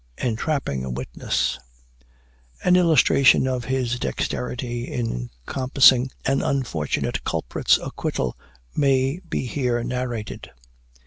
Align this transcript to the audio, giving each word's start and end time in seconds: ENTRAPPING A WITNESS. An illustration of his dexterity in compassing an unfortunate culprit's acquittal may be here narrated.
ENTRAPPING 0.17 0.83
A 0.83 0.89
WITNESS. 0.89 1.59
An 2.63 2.75
illustration 2.75 3.45
of 3.47 3.65
his 3.65 3.99
dexterity 3.99 4.85
in 4.91 5.29
compassing 5.45 6.09
an 6.25 6.41
unfortunate 6.41 7.23
culprit's 7.23 7.77
acquittal 7.77 8.35
may 8.75 9.19
be 9.29 9.45
here 9.45 9.83
narrated. 9.83 10.49